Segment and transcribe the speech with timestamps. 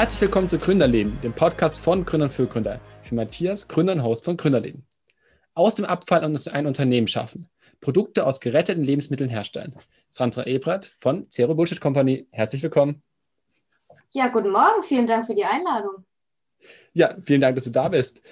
[0.00, 2.80] Herzlich willkommen zu Gründerleben, dem Podcast von Gründern für Gründer.
[3.04, 4.86] Ich bin Matthias, Gründer und Host von Gründerleben.
[5.52, 7.50] Aus dem Abfall ein Unternehmen schaffen,
[7.82, 9.74] Produkte aus geretteten Lebensmitteln herstellen.
[10.08, 12.26] Sandra Ebert von Zero Bullshit Company.
[12.30, 13.02] Herzlich willkommen.
[14.12, 14.82] Ja, guten Morgen.
[14.84, 16.06] Vielen Dank für die Einladung.
[16.94, 18.22] Ja, vielen Dank, dass du da bist.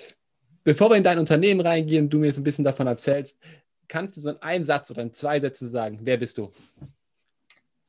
[0.65, 3.39] Bevor wir in dein Unternehmen reingehen und du mir so ein bisschen davon erzählst,
[3.89, 6.51] kannst du so in einem Satz oder in zwei Sätzen sagen, wer bist du?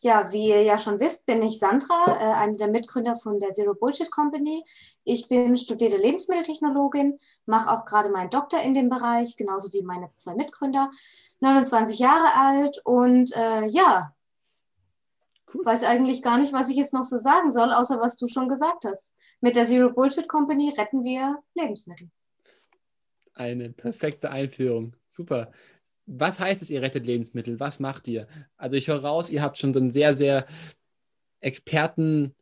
[0.02, 3.52] Ja, wie ihr ja schon wisst, bin ich Sandra, äh, eine der Mitgründer von der
[3.52, 4.64] Zero Bullshit Company.
[5.04, 10.10] Ich bin studierte Lebensmitteltechnologin, mache auch gerade meinen Doktor in dem Bereich, genauso wie meine
[10.16, 10.90] zwei Mitgründer.
[11.42, 14.14] 29 Jahre alt und äh, ja,
[15.54, 15.66] cool.
[15.66, 18.48] weiß eigentlich gar nicht, was ich jetzt noch so sagen soll, außer was du schon
[18.48, 19.14] gesagt hast.
[19.42, 22.10] Mit der Zero Bullshit Company retten wir Lebensmittel.
[23.34, 24.96] Eine perfekte Einführung.
[25.08, 25.52] Super
[26.10, 27.60] was heißt es, ihr rettet Lebensmittel?
[27.60, 28.28] Was macht ihr?
[28.58, 30.48] Also ich höre raus, ihr habt schon so einen sehr, sehr
[31.40, 32.36] Experten,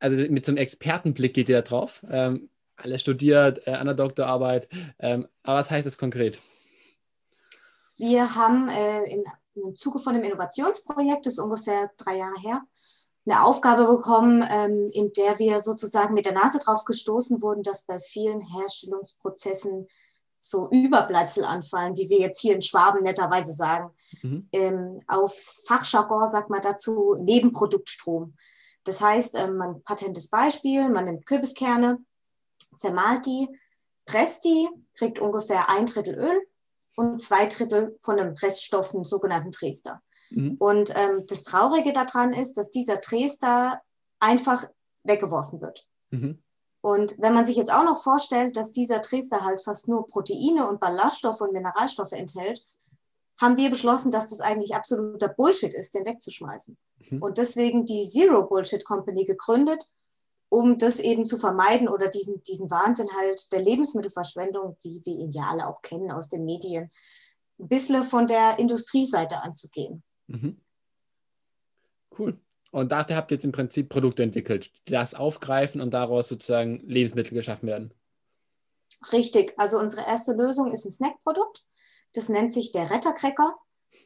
[0.00, 2.04] also mit so einem Expertenblick geht ihr da drauf.
[2.10, 4.68] Ähm, alles studiert, äh, an der Doktorarbeit.
[4.98, 6.40] Ähm, aber was heißt das konkret?
[7.96, 9.24] Wir haben äh, in,
[9.54, 12.62] im Zuge von einem Innovationsprojekt, das ist ungefähr drei Jahre her,
[13.26, 17.86] eine Aufgabe bekommen, ähm, in der wir sozusagen mit der Nase drauf gestoßen wurden, dass
[17.86, 19.88] bei vielen Herstellungsprozessen
[20.48, 23.90] so Überbleibsel anfallen, wie wir jetzt hier in Schwaben netterweise sagen.
[24.22, 24.48] Mhm.
[24.52, 25.34] Ähm, auf
[25.66, 28.34] Fachjargon sagt man dazu Nebenproduktstrom.
[28.84, 31.98] Das heißt, ähm, man patentes Beispiel, man nimmt Kürbiskerne,
[32.76, 33.48] zermahlt die,
[34.06, 36.40] presst die, kriegt ungefähr ein Drittel Öl
[36.96, 40.00] und zwei Drittel von einem Reststoff, einen sogenannten Trester.
[40.30, 40.56] Mhm.
[40.58, 43.80] Und ähm, das Traurige daran ist, dass dieser Trester
[44.18, 44.64] einfach
[45.04, 45.86] weggeworfen wird.
[46.10, 46.42] Mhm.
[46.80, 50.68] Und wenn man sich jetzt auch noch vorstellt, dass dieser Dresder halt fast nur Proteine
[50.68, 52.62] und Ballaststoffe und Mineralstoffe enthält,
[53.40, 56.76] haben wir beschlossen, dass das eigentlich absoluter Bullshit ist, den wegzuschmeißen.
[57.10, 57.22] Mhm.
[57.22, 59.84] Und deswegen die Zero Bullshit Company gegründet,
[60.48, 65.30] um das eben zu vermeiden oder diesen, diesen Wahnsinn halt der Lebensmittelverschwendung, wie wir ihn
[65.30, 66.90] ja alle auch kennen aus den Medien,
[67.58, 70.02] ein bisschen von der Industrieseite anzugehen.
[70.26, 70.56] Mhm.
[72.18, 72.40] Cool.
[72.70, 76.80] Und dafür habt ihr jetzt im Prinzip Produkte entwickelt, die das aufgreifen und daraus sozusagen
[76.80, 77.94] Lebensmittel geschaffen werden.
[79.12, 79.54] Richtig.
[79.56, 81.64] Also unsere erste Lösung ist ein Snackprodukt.
[82.14, 83.56] Das nennt sich der Rettercracker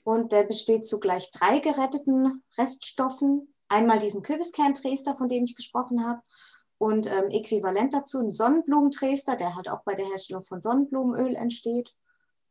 [0.05, 3.55] und der besteht zu gleich drei geretteten Reststoffen.
[3.69, 6.21] Einmal diesem Kürbiskerntrester, von dem ich gesprochen habe,
[6.83, 11.95] und ähm, äquivalent dazu ein Sonnenblumentrester, der halt auch bei der Herstellung von Sonnenblumenöl entsteht.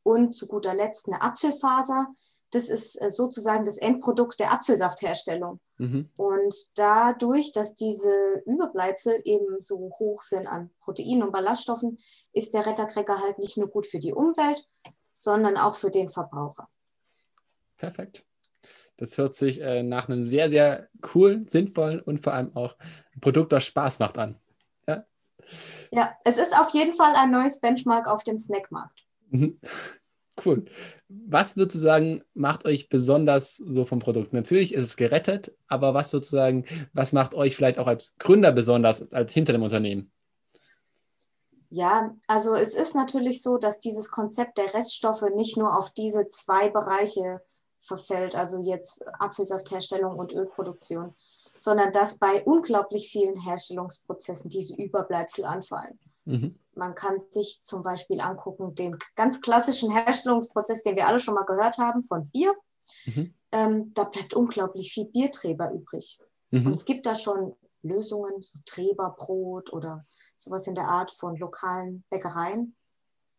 [0.04, 2.08] Und zu guter Letzt eine Apfelfaser,
[2.52, 5.60] das ist äh, sozusagen das Endprodukt der Apfelsaftherstellung.
[5.82, 6.10] Mhm.
[6.16, 11.98] Und dadurch, dass diese Überbleibsel eben so hoch sind an Proteinen und Ballaststoffen,
[12.34, 14.64] ist der Rettercracker halt nicht nur gut für die Umwelt,
[15.12, 16.70] sondern auch für den Verbraucher.
[17.78, 18.28] Perfekt.
[18.98, 22.78] Das hört sich äh, nach einem sehr, sehr coolen, sinnvollen und vor allem auch
[23.16, 24.40] ein Produkt, das Spaß macht an.
[24.88, 25.04] Ja,
[25.90, 29.04] ja es ist auf jeden Fall ein neues Benchmark auf dem Snackmarkt.
[29.32, 29.60] Mhm.
[30.44, 30.66] Cool.
[31.10, 34.34] Was würdest du sagen, macht euch besonders so vom Produkt?
[34.34, 38.16] Natürlich ist es gerettet, aber was würdest du sagen, was macht euch vielleicht auch als
[38.18, 40.12] Gründer besonders als hinter dem Unternehmen?
[41.70, 46.30] Ja, also es ist natürlich so, dass dieses Konzept der Reststoffe nicht nur auf diese
[46.30, 47.42] zwei Bereiche
[47.80, 51.16] verfällt, also jetzt Apfelsaftherstellung und Ölproduktion,
[51.58, 55.98] sondern dass bei unglaublich vielen Herstellungsprozessen diese Überbleibsel anfallen.
[56.26, 56.60] Mhm.
[56.82, 61.46] Man kann sich zum Beispiel angucken, den ganz klassischen Herstellungsprozess, den wir alle schon mal
[61.46, 62.56] gehört haben, von Bier.
[63.06, 63.36] Mhm.
[63.52, 66.18] Ähm, da bleibt unglaublich viel Bierträber übrig.
[66.50, 66.66] Mhm.
[66.66, 67.54] Und es gibt da schon
[67.84, 72.76] Lösungen, so Treberbrot oder sowas in der Art von lokalen Bäckereien.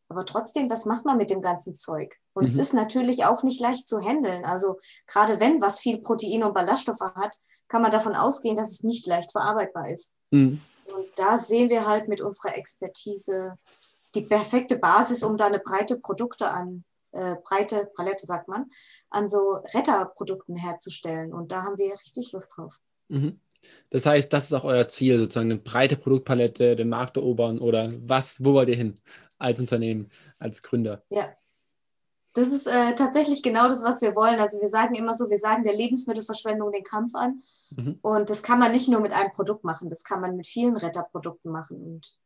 [0.09, 2.15] Aber trotzdem, was macht man mit dem ganzen Zeug?
[2.35, 2.51] Und mhm.
[2.51, 4.45] es ist natürlich auch nicht leicht zu handeln.
[4.45, 7.37] Also gerade wenn was viel Protein und Ballaststoffe hat,
[7.67, 10.15] kann man davon ausgehen, dass es nicht leicht verarbeitbar ist.
[10.31, 10.61] Mhm.
[10.93, 13.59] Und da sehen wir halt mit unserer Expertise
[14.15, 18.71] die perfekte Basis, um da eine breite Produkte an, äh, breite Palette, sagt man,
[19.11, 21.33] an so Retterprodukten herzustellen.
[21.33, 22.79] Und da haben wir richtig Lust drauf.
[23.09, 23.41] Mhm.
[23.91, 27.93] Das heißt, das ist auch euer Ziel, sozusagen eine breite Produktpalette, den Markt erobern oder
[28.07, 28.95] was, wo wollt ihr hin
[29.39, 31.03] als Unternehmen, als Gründer?
[31.11, 31.33] Ja,
[32.35, 34.41] das ist äh, tatsächlich genau das, was wir wollen.
[34.41, 37.43] Also wir sagen immer so, wir sagen der Lebensmittelverschwendung den Kampf an.
[37.77, 37.99] Mhm.
[38.03, 40.77] Und das kann man nicht nur mit einem Produkt machen, das kann man mit vielen
[40.77, 41.83] Retterprodukten machen.
[41.83, 42.17] Und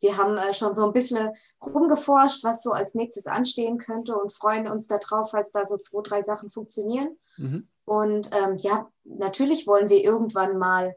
[0.00, 1.30] wir haben äh, schon so ein bisschen
[1.64, 6.02] rumgeforscht, was so als nächstes anstehen könnte und freuen uns darauf, falls da so zwei,
[6.02, 7.16] drei Sachen funktionieren.
[7.36, 7.68] Mhm.
[7.84, 10.96] Und ähm, ja, natürlich wollen wir irgendwann mal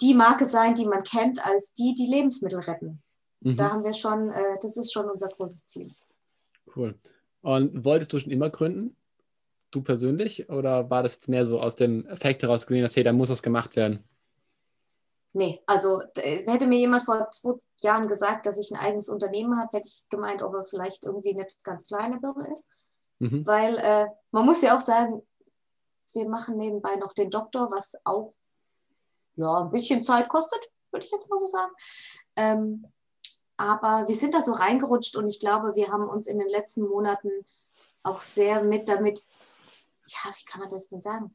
[0.00, 3.02] die Marke sein, die man kennt, als die, die Lebensmittel retten.
[3.40, 3.56] Mhm.
[3.56, 5.92] Da haben wir schon, äh, das ist schon unser großes Ziel.
[6.74, 6.98] Cool.
[7.42, 8.96] Und wolltest du schon immer gründen?
[9.70, 10.48] Du persönlich?
[10.48, 13.30] Oder war das jetzt mehr so aus dem Effekt heraus gesehen, dass hey, da muss
[13.30, 14.04] was gemacht werden?
[15.32, 19.76] Nee, also hätte mir jemand vor zwei Jahren gesagt, dass ich ein eigenes Unternehmen habe,
[19.76, 22.68] hätte ich gemeint, ob er vielleicht irgendwie eine ganz kleine Birne ist.
[23.20, 23.46] Mhm.
[23.46, 25.22] Weil äh, man muss ja auch sagen,
[26.12, 28.34] wir machen nebenbei noch den Doktor, was auch
[29.36, 31.72] ja, ein bisschen Zeit kostet, würde ich jetzt mal so sagen.
[32.34, 32.86] Ähm,
[33.56, 36.88] aber wir sind da so reingerutscht und ich glaube, wir haben uns in den letzten
[36.88, 37.30] Monaten
[38.02, 39.22] auch sehr mit damit,
[40.12, 41.34] ja, wie kann man das denn sagen?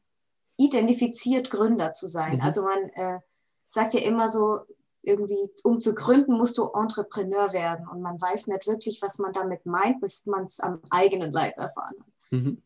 [0.56, 2.36] Identifiziert, Gründer zu sein.
[2.36, 2.40] Mhm.
[2.40, 3.20] Also man äh,
[3.68, 4.60] sagt ja immer so,
[5.02, 7.86] irgendwie, um zu gründen, musst du Entrepreneur werden.
[7.88, 11.56] Und man weiß nicht wirklich, was man damit meint, bis man es am eigenen Leib
[11.56, 12.32] erfahren hat.
[12.32, 12.62] Mhm.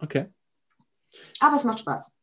[0.00, 0.26] Okay.
[1.40, 2.20] Aber es macht Spaß.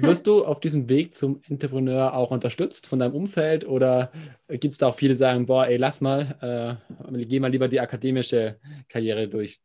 [0.00, 4.12] Wirst du auf diesem Weg zum Entrepreneur auch unterstützt von deinem Umfeld oder
[4.48, 6.78] gibt es da auch viele, die sagen, boah, ey, lass mal,
[7.10, 9.60] äh, geh mal lieber die akademische Karriere durch?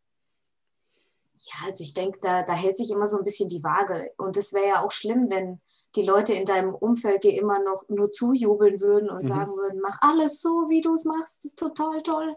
[1.44, 4.12] Ja, also ich denke, da, da hält sich immer so ein bisschen die Waage.
[4.18, 5.60] Und es wäre ja auch schlimm, wenn
[5.96, 9.30] die Leute in deinem Umfeld dir immer noch nur zujubeln würden und mhm.
[9.30, 12.36] sagen würden, mach alles so, wie du es machst, das ist total toll.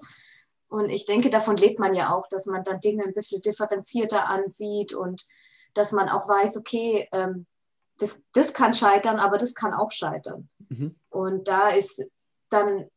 [0.69, 4.27] Und ich denke, davon lebt man ja auch, dass man dann Dinge ein bisschen differenzierter
[4.27, 5.27] ansieht und
[5.75, 7.47] dass man auch weiß, okay, ähm,
[7.99, 10.49] das, das kann scheitern, aber das kann auch scheitern.
[10.69, 10.97] Mhm.
[11.11, 12.03] Und da ist
[12.49, 12.89] dann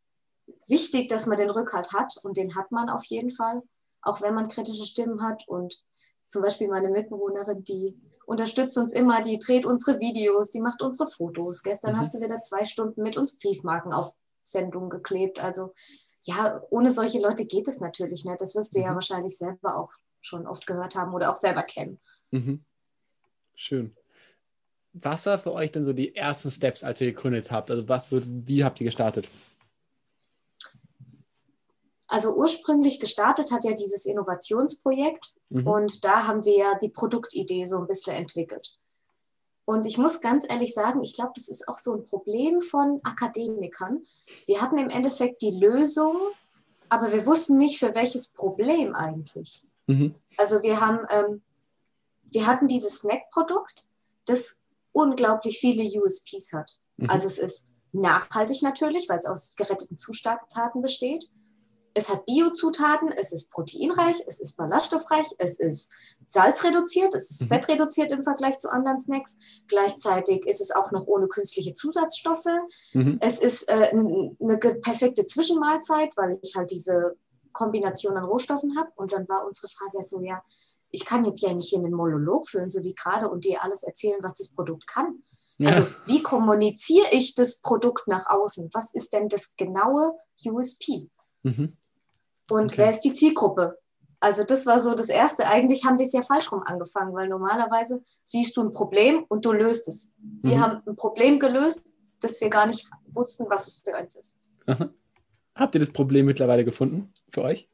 [0.68, 3.62] wichtig, dass man den Rückhalt hat und den hat man auf jeden Fall,
[4.02, 5.48] auch wenn man kritische Stimmen hat.
[5.48, 5.84] Und
[6.28, 7.96] zum Beispiel meine Mitbewohnerin, die
[8.26, 11.64] unterstützt uns immer, die dreht unsere Videos, die macht unsere Fotos.
[11.64, 12.00] Gestern mhm.
[12.00, 14.14] hat sie wieder zwei Stunden mit uns Briefmarken auf
[14.44, 15.42] Sendung geklebt.
[15.42, 15.74] Also
[16.24, 18.42] ja, ohne solche Leute geht es natürlich nicht.
[18.42, 18.86] Das wirst du mhm.
[18.86, 22.00] ja wahrscheinlich selber auch schon oft gehört haben oder auch selber kennen.
[22.32, 22.66] Mhm.
[23.56, 23.96] Schön.
[24.94, 27.72] Was war für euch denn so die ersten Steps, als ihr gegründet habt?
[27.72, 29.30] Also was wird, wie habt ihr gestartet?
[32.08, 35.68] Also ursprünglich gestartet hat ja dieses Innovationsprojekt mhm.
[35.68, 38.78] und da haben wir ja die Produktidee so ein bisschen entwickelt.
[39.66, 43.02] Und ich muss ganz ehrlich sagen, ich glaube, das ist auch so ein Problem von
[43.04, 44.02] Akademikern.
[44.46, 46.16] Wir hatten im Endeffekt die Lösung,
[46.88, 49.66] aber wir wussten nicht, für welches Problem eigentlich.
[49.88, 50.16] Mhm.
[50.38, 51.42] Also wir haben, ähm,
[52.32, 53.86] wir hatten dieses Snack-Produkt,
[54.26, 54.64] das
[54.94, 56.78] unglaublich viele USPs hat.
[56.96, 57.10] Mhm.
[57.10, 61.30] Also es ist nachhaltig natürlich, weil es aus geretteten Zutaten besteht.
[61.98, 65.92] Es hat Biozutaten, es ist proteinreich, es ist ballaststoffreich, es ist
[66.28, 67.48] salzreduziert, es ist mhm.
[67.48, 69.40] fettreduziert im Vergleich zu anderen Snacks.
[69.68, 72.46] Gleichzeitig ist es auch noch ohne künstliche Zusatzstoffe.
[72.94, 73.18] Mhm.
[73.20, 77.18] Es ist äh, eine perfekte Zwischenmahlzeit, weil ich halt diese
[77.52, 78.92] Kombination an Rohstoffen habe.
[78.96, 80.44] Und dann war unsere Frage so, ja,
[80.92, 83.82] ich kann jetzt ja nicht in den Monolog führen, so wie gerade, und dir alles
[83.82, 85.24] erzählen, was das Produkt kann.
[85.58, 85.70] Ja.
[85.70, 88.70] Also wie kommuniziere ich das Produkt nach außen?
[88.74, 90.14] Was ist denn das genaue
[90.46, 91.10] USP?
[91.42, 91.76] Mhm.
[92.50, 92.78] Und okay.
[92.78, 93.78] wer ist die Zielgruppe?
[94.20, 95.46] Also das war so das Erste.
[95.46, 99.46] Eigentlich haben wir es ja falsch rum angefangen, weil normalerweise siehst du ein Problem und
[99.46, 100.16] du löst es.
[100.18, 100.62] Wir mhm.
[100.62, 104.38] haben ein Problem gelöst, das wir gar nicht wussten, was es für uns ist.
[104.66, 104.90] Aha.
[105.56, 107.70] Habt ihr das Problem mittlerweile gefunden für euch?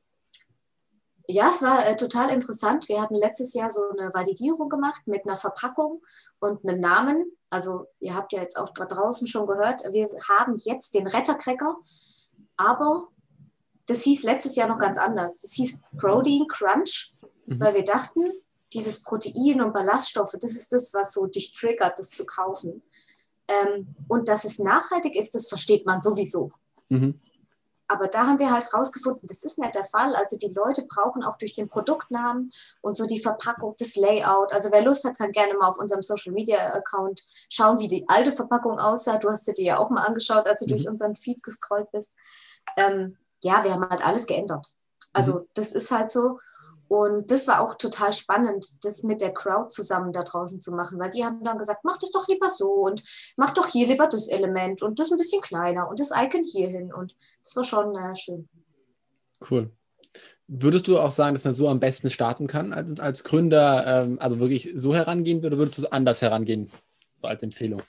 [1.28, 2.90] Ja, es war äh, total interessant.
[2.90, 6.02] Wir hatten letztes Jahr so eine Validierung gemacht mit einer Verpackung
[6.40, 7.32] und einem Namen.
[7.50, 11.78] Also ihr habt ja jetzt auch da draußen schon gehört, wir haben jetzt den Rettercracker,
[12.58, 13.08] aber
[13.86, 15.42] das hieß letztes Jahr noch ganz anders.
[15.42, 17.14] Das hieß Protein Crunch,
[17.46, 17.60] mhm.
[17.60, 18.32] weil wir dachten,
[18.74, 22.82] dieses Protein und Ballaststoffe, das ist das, was so dich triggert, das zu kaufen.
[23.48, 26.52] Ähm, und dass es nachhaltig ist, das versteht man sowieso.
[26.90, 27.20] Mhm.
[27.88, 30.16] Aber da haben wir halt rausgefunden, das ist nicht der Fall.
[30.16, 32.50] Also die Leute brauchen auch durch den Produktnamen
[32.82, 34.52] und so die Verpackung, das Layout.
[34.54, 38.08] Also wer Lust hat, kann gerne mal auf unserem Social Media Account schauen, wie die
[38.08, 39.18] alte Verpackung aussah.
[39.18, 40.70] Du hast sie dir ja auch mal angeschaut, als du mhm.
[40.70, 42.16] durch unseren Feed gescrollt bist.
[42.78, 44.68] Ähm, ja, wir haben halt alles geändert.
[45.14, 45.48] Also mhm.
[45.54, 46.40] das ist halt so.
[46.88, 51.00] Und das war auch total spannend, das mit der Crowd zusammen da draußen zu machen,
[51.00, 53.02] weil die haben dann gesagt, mach das doch lieber so und
[53.36, 56.68] mach doch hier lieber das Element und das ein bisschen kleiner und das Icon hier
[56.68, 56.94] hin.
[56.94, 58.48] Und das war schon äh, schön.
[59.50, 59.72] Cool.
[60.48, 64.20] Würdest du auch sagen, dass man so am besten starten kann als, als Gründer, ähm,
[64.20, 66.70] also wirklich so herangehen oder würdest du anders herangehen,
[67.22, 67.82] so als Empfehlung?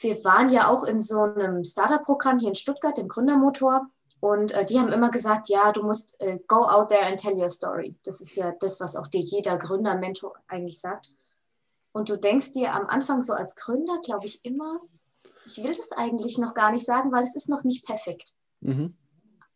[0.00, 3.86] Wir waren ja auch in so einem Startup-Programm hier in Stuttgart, dem Gründermotor.
[4.20, 7.36] Und äh, die haben immer gesagt, ja, du musst äh, go out there and tell
[7.36, 7.96] your story.
[8.04, 11.10] Das ist ja das, was auch dir jeder Gründermentor eigentlich sagt.
[11.92, 14.80] Und du denkst dir am Anfang so als Gründer, glaube ich, immer,
[15.46, 18.34] ich will das eigentlich noch gar nicht sagen, weil es ist noch nicht perfekt.
[18.60, 18.96] Mhm.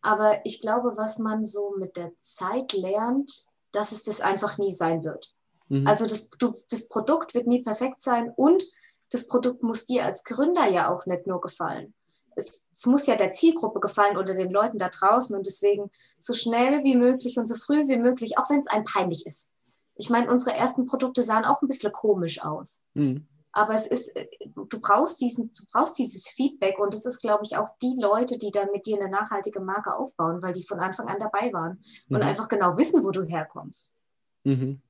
[0.01, 4.73] Aber ich glaube, was man so mit der Zeit lernt, dass es das einfach nie
[4.73, 5.35] sein wird.
[5.69, 5.87] Mhm.
[5.87, 8.65] Also das, du, das Produkt wird nie perfekt sein und
[9.15, 11.95] das Produkt muss dir als Gründer ja auch nicht nur gefallen.
[12.37, 16.35] Es, es, muss ja der Zielgruppe gefallen oder den Leuten da draußen und deswegen so
[16.35, 19.53] schnell wie möglich und so früh wie möglich, auch wenn es einem peinlich ist.
[19.95, 22.83] Ich meine, unsere ersten Produkte sahen auch ein bisschen komisch aus.
[22.95, 23.29] Mhm.
[23.53, 24.11] aber es ist,
[24.57, 28.37] du brauchst diesen, du brauchst dieses Feedback und es ist, glaube ich, auch die Leute,
[28.37, 31.81] die dann mit dir eine nachhaltige Marke aufbauen, weil die von Anfang an dabei waren
[32.09, 32.23] und mhm.
[32.23, 33.95] einfach genau wissen, wo du herkommst.
[34.43, 34.83] Mhm.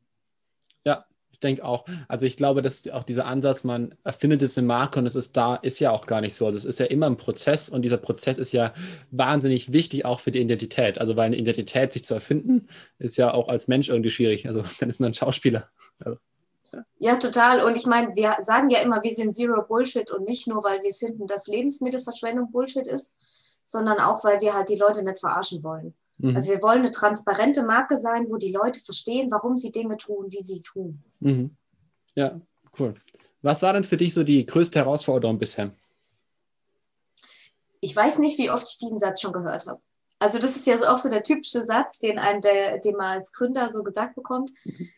[0.82, 1.04] Ja,
[1.34, 1.84] ich denke auch.
[2.06, 5.36] Also ich glaube, dass auch dieser Ansatz, man erfindet jetzt eine Marke und es ist
[5.36, 6.46] da, ist ja auch gar nicht so.
[6.46, 8.72] Also es ist ja immer ein Prozess und dieser Prozess ist ja
[9.10, 10.98] wahnsinnig wichtig auch für die Identität.
[10.98, 12.68] Also weil eine Identität sich zu erfinden,
[13.00, 14.46] ist ja auch als Mensch irgendwie schwierig.
[14.46, 15.68] Also dann ist man ein Schauspieler.
[15.98, 16.18] Also.
[16.98, 17.64] Ja, total.
[17.64, 20.80] Und ich meine, wir sagen ja immer, wir sind Zero Bullshit und nicht nur, weil
[20.84, 23.16] wir finden, dass Lebensmittelverschwendung Bullshit ist,
[23.64, 25.94] sondern auch, weil wir halt die Leute nicht verarschen wollen.
[26.18, 26.36] Mhm.
[26.36, 30.26] Also wir wollen eine transparente Marke sein, wo die Leute verstehen, warum sie Dinge tun,
[30.30, 31.02] wie sie tun.
[31.20, 31.56] Mhm.
[32.14, 32.40] Ja,
[32.78, 32.94] cool.
[33.42, 35.72] Was war denn für dich so die größte Herausforderung bisher?
[37.80, 39.80] Ich weiß nicht, wie oft ich diesen Satz schon gehört habe.
[40.18, 43.32] Also das ist ja auch so der typische Satz, den einem der, den man als
[43.32, 44.52] Gründer so gesagt bekommt.
[44.64, 44.88] Mhm.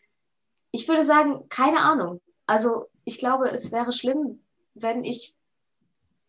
[0.71, 2.21] Ich würde sagen, keine Ahnung.
[2.45, 4.43] Also ich glaube, es wäre schlimm,
[4.73, 5.36] wenn ich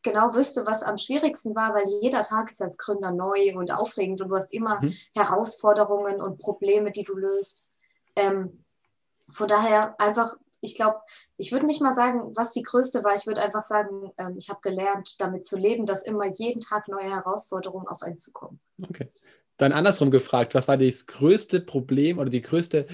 [0.08, 4.20] genau wüsste, was am schwierigsten war, weil jeder Tag ist als Gründer neu und aufregend
[4.20, 4.94] und du hast immer mhm.
[5.14, 7.68] Herausforderungen und Probleme, die du löst.
[8.16, 8.64] Ähm,
[9.30, 10.96] von daher einfach, ich glaube,
[11.36, 13.14] ich würde nicht mal sagen, was die größte war.
[13.14, 16.88] Ich würde einfach sagen, ähm, ich habe gelernt, damit zu leben, dass immer jeden Tag
[16.88, 18.60] neue Herausforderungen auf einen zukommen.
[18.82, 19.08] Okay.
[19.56, 22.86] Dann andersrum gefragt, was war das größte Problem oder die größte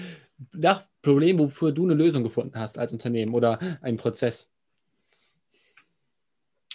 [0.53, 4.49] ja, Problem, wofür du eine Lösung gefunden hast als Unternehmen oder ein Prozess?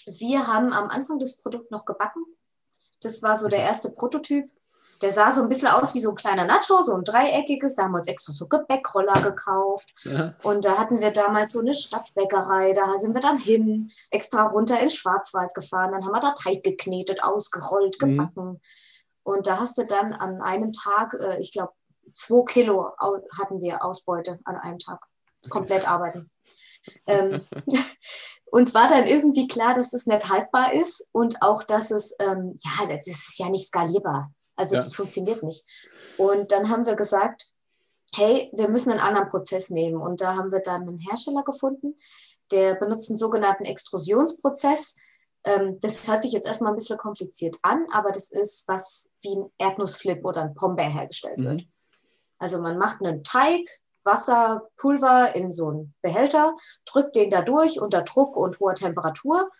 [0.07, 2.25] Wir haben am Anfang das Produkt noch gebacken.
[3.02, 4.50] Das war so der erste Prototyp.
[5.02, 7.75] Der sah so ein bisschen aus wie so ein kleiner Nacho, so ein dreieckiges.
[7.75, 9.88] Da haben wir uns extra so Gebäckroller gekauft.
[10.04, 10.35] Ja.
[10.42, 12.75] Und da hatten wir damals so eine Stadtbäckerei.
[12.75, 15.92] Da sind wir dann hin, extra runter in Schwarzwald gefahren.
[15.92, 18.16] Dann haben wir da Teig geknetet, ausgerollt, mhm.
[18.16, 18.45] gebacken.
[18.45, 18.61] Mhm.
[19.23, 21.73] Und da hast du dann an einem Tag, äh, ich glaube,
[22.12, 22.90] zwei Kilo
[23.38, 25.07] hatten wir Ausbeute an einem Tag.
[25.49, 26.30] Komplett arbeiten.
[27.07, 27.40] ähm,
[28.50, 32.57] uns war dann irgendwie klar, dass das nicht haltbar ist und auch, dass es, ähm,
[32.59, 34.33] ja, das ist ja nicht skalierbar.
[34.57, 34.80] Also ja.
[34.80, 35.64] das funktioniert nicht.
[36.16, 37.50] Und dann haben wir gesagt,
[38.14, 40.00] hey, wir müssen einen anderen Prozess nehmen.
[40.00, 41.97] Und da haben wir dann einen Hersteller gefunden,
[42.50, 44.97] der benutzt einen sogenannten Extrusionsprozess.
[45.45, 49.37] Ähm, das hört sich jetzt erstmal ein bisschen kompliziert an, aber das ist, was wie
[49.37, 51.45] ein Erdnussflip oder ein Pombeer hergestellt mhm.
[51.45, 51.62] wird.
[52.38, 53.66] Also man macht einen Teig,
[54.04, 59.50] Wasser, Pulver in so einen Behälter, drückt den da durch unter Druck und hoher Temperatur.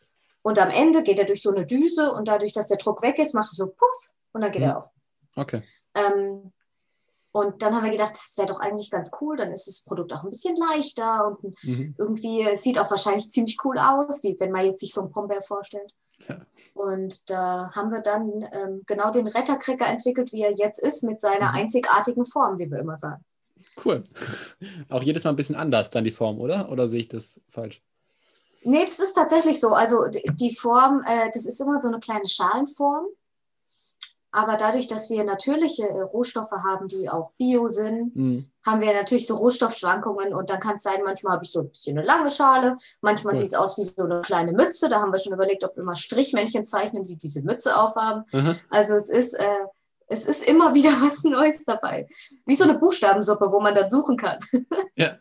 [0.43, 3.19] Und am Ende geht er durch so eine Düse und dadurch, dass der Druck weg
[3.19, 4.71] ist, macht er so puff und dann geht ja.
[4.71, 4.91] er auf.
[5.37, 5.63] Okay.
[5.95, 6.53] Ähm,
[7.33, 9.37] und dann haben wir gedacht, das wäre doch eigentlich ganz cool.
[9.37, 11.95] Dann ist das Produkt auch ein bisschen leichter und mhm.
[11.97, 15.43] irgendwie sieht auch wahrscheinlich ziemlich cool aus, wie wenn man jetzt sich so ein Pombeer
[15.43, 15.95] vorstellt.
[16.29, 16.41] Ja.
[16.75, 21.21] Und da haben wir dann ähm, genau den Retterkricker entwickelt, wie er jetzt ist, mit
[21.21, 21.57] seiner mhm.
[21.57, 23.25] einzigartigen Form, wie wir immer sagen.
[23.85, 24.05] Cool.
[24.89, 26.71] Auch jedes Mal ein bisschen anders dann die Form, oder?
[26.71, 27.83] Oder sehe ich das falsch?
[28.63, 29.69] Nee, das ist tatsächlich so.
[29.69, 33.07] Also die Form, äh, das ist immer so eine kleine Schalenform.
[34.33, 38.47] Aber dadurch, dass wir natürliche äh, Rohstoffe haben, die auch bio sind, mhm.
[38.65, 40.33] haben wir natürlich so Rohstoffschwankungen.
[40.33, 43.35] Und dann kann es sein, manchmal habe ich so ein bisschen eine lange Schale, manchmal
[43.35, 43.41] cool.
[43.41, 44.89] sieht es aus wie so eine kleine Mütze.
[44.89, 48.25] Da haben wir schon überlegt, ob wir mal Strichmännchen zeichnen, die diese Mütze aufhaben.
[48.33, 48.57] Mhm.
[48.69, 49.67] Also es ist, äh,
[50.11, 52.07] es ist immer wieder was Neues dabei.
[52.47, 54.39] Wie so eine Buchstabensuppe, wo man dann suchen kann.
[54.97, 55.17] ja.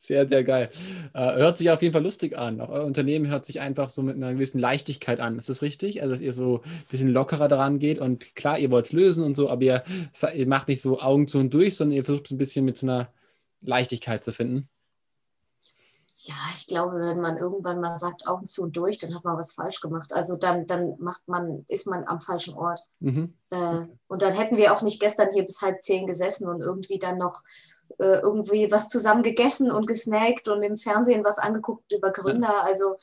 [0.00, 0.70] Sehr, sehr geil.
[1.12, 2.62] Äh, hört sich auf jeden Fall lustig an.
[2.62, 5.36] Auch euer Unternehmen hört sich einfach so mit einer gewissen Leichtigkeit an.
[5.36, 6.00] Ist das richtig?
[6.00, 9.22] Also, dass ihr so ein bisschen lockerer daran geht und klar, ihr wollt es lösen
[9.22, 9.82] und so, aber ihr,
[10.34, 12.78] ihr, macht nicht so Augen zu und durch, sondern ihr versucht so ein bisschen mit
[12.78, 13.12] so einer
[13.60, 14.70] Leichtigkeit zu finden.
[16.22, 19.38] Ja, ich glaube, wenn man irgendwann mal sagt Augen zu und durch, dann hat man
[19.38, 20.12] was falsch gemacht.
[20.12, 22.80] Also dann, dann macht man, ist man am falschen Ort.
[22.98, 23.34] Mhm.
[23.50, 26.98] Äh, und dann hätten wir auch nicht gestern hier bis halb zehn gesessen und irgendwie
[26.98, 27.44] dann noch
[27.98, 32.48] äh, irgendwie was zusammen gegessen und gesnackt und im Fernsehen was angeguckt über Gründer.
[32.48, 32.62] Ja.
[32.62, 32.96] Also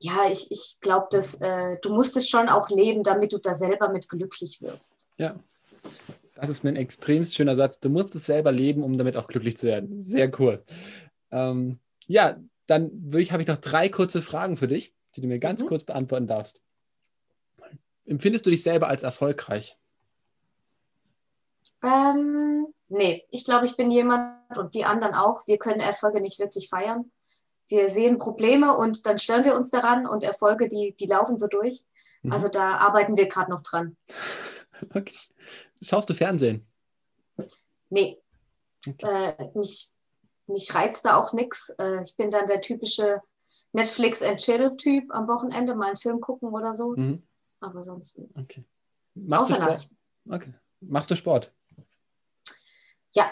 [0.00, 3.54] ja, ich, ich glaube, dass äh, du musst es schon auch leben, damit du da
[3.54, 5.06] selber mit glücklich wirst.
[5.18, 5.38] Ja.
[6.34, 7.78] Das ist ein extrem schöner Satz.
[7.78, 10.04] Du musst es selber leben, um damit auch glücklich zu werden.
[10.04, 10.64] Sehr cool.
[11.30, 11.78] Ähm,
[12.10, 12.36] ja,
[12.66, 15.68] dann habe ich noch drei kurze Fragen für dich, die du mir ganz mhm.
[15.68, 16.60] kurz beantworten darfst.
[18.04, 19.78] Empfindest du dich selber als erfolgreich?
[21.82, 25.46] Ähm, nee, ich glaube, ich bin jemand und die anderen auch.
[25.46, 27.12] Wir können Erfolge nicht wirklich feiern.
[27.68, 31.46] Wir sehen Probleme und dann stören wir uns daran und Erfolge, die, die laufen so
[31.46, 31.84] durch.
[32.22, 32.32] Mhm.
[32.32, 33.96] Also da arbeiten wir gerade noch dran.
[34.94, 35.14] Okay.
[35.82, 36.66] Schaust du Fernsehen?
[37.90, 38.18] Nee.
[38.88, 39.34] Okay.
[39.36, 39.92] Äh, mich,
[40.50, 41.70] mich reizt da auch nichts.
[41.78, 43.22] Äh, ich bin dann der typische
[43.72, 46.94] Netflix and Chill-Typ am Wochenende, mal einen Film gucken oder so.
[46.96, 47.26] Mhm.
[47.60, 48.20] Aber sonst.
[48.34, 48.64] Okay.
[49.14, 49.98] Machst Außer Nachrichten.
[50.28, 50.54] Okay.
[50.80, 51.52] Machst du Sport?
[53.12, 53.30] Ja,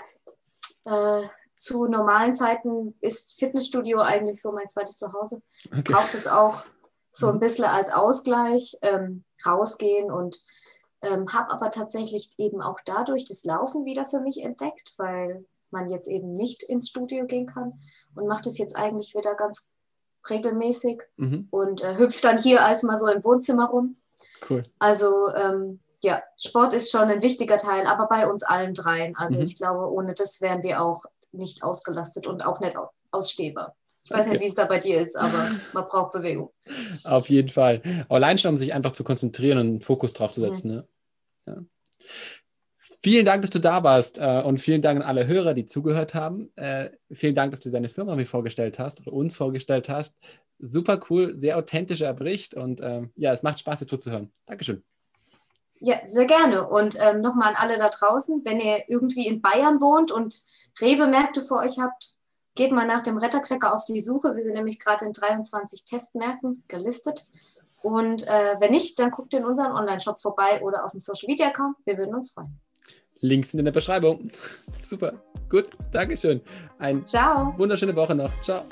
[0.85, 5.43] äh, zu normalen Zeiten ist Fitnessstudio eigentlich so mein zweites Zuhause.
[5.67, 5.93] Okay.
[5.93, 6.65] Braucht es auch
[7.11, 7.41] so ein mhm.
[7.41, 10.41] bisschen als Ausgleich, ähm, rausgehen und
[11.03, 15.89] ähm, habe aber tatsächlich eben auch dadurch das Laufen wieder für mich entdeckt, weil man
[15.89, 17.81] jetzt eben nicht ins Studio gehen kann
[18.15, 19.71] und macht es jetzt eigentlich wieder ganz
[20.29, 21.49] regelmäßig mhm.
[21.51, 23.97] und äh, hüpft dann hier als mal so im Wohnzimmer rum.
[24.49, 24.63] Cool.
[24.79, 29.17] Also ähm, ja, Sport ist schon ein wichtiger Teil, aber bei uns allen dreien.
[29.17, 29.45] Also mhm.
[29.45, 32.77] ich glaube, ohne das wären wir auch nicht ausgelastet und auch nicht
[33.11, 33.75] ausstehbar.
[34.05, 34.31] Ich weiß okay.
[34.35, 36.53] nicht, wie es da bei dir ist, aber man braucht Bewegung.
[37.05, 37.83] Auf jeden Fall.
[38.09, 40.69] Allein schon, um sich einfach zu konzentrieren und einen Fokus drauf zu setzen.
[40.69, 40.77] Mhm.
[40.77, 40.89] Ne?
[41.47, 41.57] Ja.
[43.01, 46.15] Vielen Dank, dass du da warst äh, und vielen Dank an alle Hörer, die zugehört
[46.15, 46.51] haben.
[46.57, 50.17] Äh, vielen Dank, dass du deine Firma mir vorgestellt hast oder uns vorgestellt hast.
[50.59, 54.33] Super cool, sehr authentischer Bericht und ähm, ja, es macht Spaß, dir zuzuhören.
[54.47, 54.83] Dankeschön.
[55.81, 56.69] Ja, sehr gerne.
[56.69, 60.43] Und ähm, nochmal an alle da draußen, wenn ihr irgendwie in Bayern wohnt und
[60.81, 62.17] Rewe-Märkte vor euch habt,
[62.57, 64.35] geht mal nach dem Rettercracker auf die Suche.
[64.35, 67.29] Wir sind nämlich gerade in 23 Testmärkten gelistet.
[67.81, 71.77] Und äh, wenn nicht, dann guckt in unseren Online-Shop vorbei oder auf dem Social-Media-Account.
[71.85, 72.59] Wir würden uns freuen.
[73.21, 74.31] Links sind in der Beschreibung.
[74.83, 75.13] Super.
[75.49, 75.71] Gut.
[75.93, 76.41] Dankeschön.
[76.79, 77.05] Eine
[77.57, 78.31] wunderschöne Woche noch.
[78.41, 78.65] Ciao.